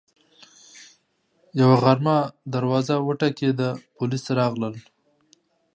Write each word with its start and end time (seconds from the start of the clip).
یوه 1.59 1.75
غرمه 1.83 2.17
دروازه 2.53 2.95
وټکېده، 3.07 3.69
پولیس 3.95 4.23
راغلل 4.37 4.75